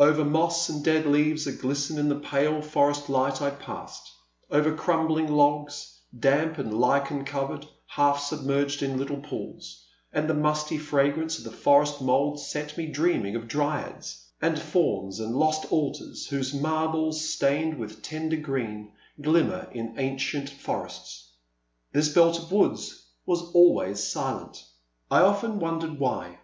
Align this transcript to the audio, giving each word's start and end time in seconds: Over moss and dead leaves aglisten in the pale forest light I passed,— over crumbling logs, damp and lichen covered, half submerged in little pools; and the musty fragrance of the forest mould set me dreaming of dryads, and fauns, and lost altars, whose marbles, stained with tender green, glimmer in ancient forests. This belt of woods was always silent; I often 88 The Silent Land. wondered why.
Over 0.00 0.24
moss 0.24 0.70
and 0.70 0.82
dead 0.82 1.04
leaves 1.04 1.46
aglisten 1.46 1.98
in 1.98 2.08
the 2.08 2.14
pale 2.18 2.62
forest 2.62 3.10
light 3.10 3.42
I 3.42 3.50
passed,— 3.50 4.10
over 4.50 4.74
crumbling 4.74 5.30
logs, 5.30 5.98
damp 6.18 6.56
and 6.56 6.72
lichen 6.72 7.26
covered, 7.26 7.66
half 7.86 8.18
submerged 8.18 8.82
in 8.82 8.96
little 8.96 9.18
pools; 9.18 9.84
and 10.10 10.26
the 10.26 10.32
musty 10.32 10.78
fragrance 10.78 11.36
of 11.36 11.44
the 11.44 11.50
forest 11.52 12.00
mould 12.00 12.40
set 12.40 12.78
me 12.78 12.86
dreaming 12.86 13.36
of 13.36 13.46
dryads, 13.46 14.24
and 14.40 14.58
fauns, 14.58 15.20
and 15.20 15.36
lost 15.36 15.70
altars, 15.70 16.28
whose 16.28 16.54
marbles, 16.54 17.22
stained 17.28 17.76
with 17.78 18.00
tender 18.00 18.36
green, 18.36 18.90
glimmer 19.20 19.68
in 19.70 19.98
ancient 19.98 20.48
forests. 20.48 21.30
This 21.92 22.08
belt 22.10 22.38
of 22.38 22.50
woods 22.50 23.04
was 23.26 23.50
always 23.52 24.02
silent; 24.02 24.64
I 25.10 25.20
often 25.20 25.26
88 25.26 25.30
The 25.30 25.36
Silent 25.36 25.42
Land. 25.42 25.62
wondered 25.62 26.00
why. 26.00 26.38